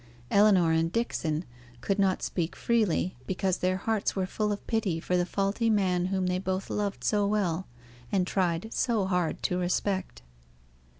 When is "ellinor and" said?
0.31-0.91